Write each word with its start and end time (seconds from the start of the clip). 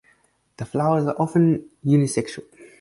The 0.57 0.65
flowers 0.65 1.05
are 1.05 1.15
often 1.19 1.69
unisexual. 1.85 2.45